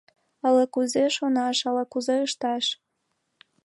Ала-кузе 0.45 1.03
шонаш, 1.15 1.57
ала-кузе 1.69 2.15
ышташ?.. 2.27 2.65